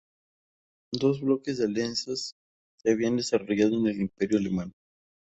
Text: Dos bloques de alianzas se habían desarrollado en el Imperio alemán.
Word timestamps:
Dos 0.91 1.21
bloques 1.21 1.59
de 1.59 1.65
alianzas 1.65 2.35
se 2.77 2.89
habían 2.89 3.17
desarrollado 3.17 3.77
en 3.77 3.85
el 3.85 4.01
Imperio 4.01 4.39
alemán. 4.39 4.73